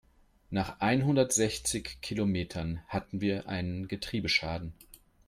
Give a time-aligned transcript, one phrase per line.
[0.49, 4.73] Nach einhundertsechzig Kilometern hatten wir einen Getriebeschaden.